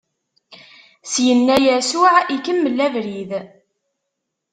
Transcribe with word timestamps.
Syenna 1.11 1.55
Yasuɛ 1.65 2.15
ikemmel 2.35 2.77
abrid. 2.85 3.31